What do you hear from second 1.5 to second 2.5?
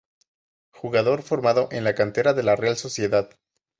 en la cantera de